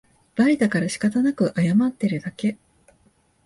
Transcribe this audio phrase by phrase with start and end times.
[0.35, 2.57] バレたからしかたなく謝ってるだけ